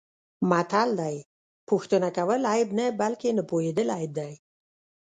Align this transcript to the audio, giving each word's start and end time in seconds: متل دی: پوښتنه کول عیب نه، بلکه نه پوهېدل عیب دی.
متل 0.49 0.89
دی: 0.99 1.15
پوښتنه 1.69 2.07
کول 2.17 2.41
عیب 2.53 2.69
نه، 2.79 2.85
بلکه 3.01 3.27
نه 3.37 3.43
پوهېدل 3.49 3.87
عیب 3.97 4.11
دی. 4.19 4.33